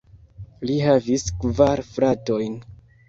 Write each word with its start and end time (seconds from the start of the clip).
Li 0.69 0.77
havis 0.87 1.27
kvar 1.43 1.83
fratojn. 1.91 2.57